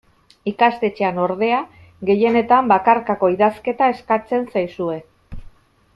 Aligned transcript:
Ikastetxean, 0.51 1.19
ordea, 1.25 1.59
gehienetan 2.11 2.71
bakarkako 2.73 3.29
idazketa 3.35 3.93
eskatzen 3.97 4.53
zaizue. 4.55 4.99